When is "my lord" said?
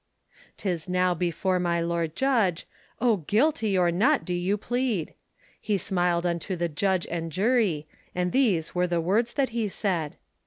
1.59-2.15